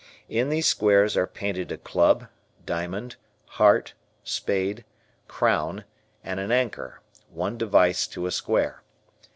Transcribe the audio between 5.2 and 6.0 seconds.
crown,